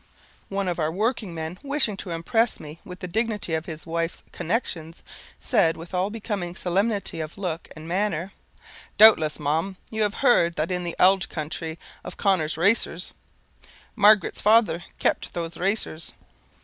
One 0.49 0.67
of 0.67 0.79
our 0.79 0.91
working 0.91 1.35
men, 1.35 1.59
wishing 1.61 1.95
to 1.97 2.09
impress 2.09 2.59
me 2.59 2.79
with 2.83 3.01
the 3.01 3.07
dignity 3.07 3.53
of 3.53 3.67
his 3.67 3.85
wife's 3.85 4.23
connexions, 4.31 5.03
said 5.39 5.77
with 5.77 5.93
all 5.93 6.09
becoming 6.09 6.55
solemnity 6.55 7.19
of 7.21 7.37
look 7.37 7.67
and 7.75 7.87
manner 7.87 8.31
"Doubtless, 8.97 9.39
ma'am, 9.39 9.77
you 9.91 10.01
have 10.01 10.15
heard 10.25 10.59
in 10.71 10.83
the 10.83 10.95
ould 10.99 11.29
counthry 11.29 11.77
of 12.03 12.17
Connor's 12.17 12.57
racers. 12.57 13.13
Margaret's 13.95 14.41
father 14.41 14.85
kept 14.97 15.35
those 15.35 15.57
racers." 15.57 16.13